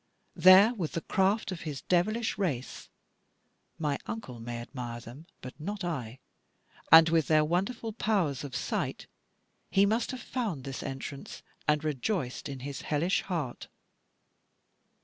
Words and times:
There 0.35 0.73
with 0.73 0.93
the 0.93 1.01
craft 1.01 1.51
of 1.51 1.61
his 1.61 1.83
devilish 1.83 2.35
race 2.35 2.89
my 3.77 3.99
Uncle 4.07 4.39
may 4.39 4.57
admire 4.59 4.99
them, 4.99 5.27
but 5.41 5.53
not 5.59 5.83
I 5.83 6.17
and 6.91 7.07
with 7.09 7.27
their 7.27 7.45
wonderful 7.45 7.93
powers 7.93 8.43
of 8.43 8.55
sight, 8.55 9.05
he 9.69 9.85
must 9.85 10.09
have 10.09 10.19
found 10.23 10.63
this 10.63 10.81
entrance, 10.81 11.43
and 11.67 11.83
rejoiced 11.83 12.49
in 12.49 12.61
his 12.61 12.81
hellish 12.81 13.21
heart. 13.21 13.67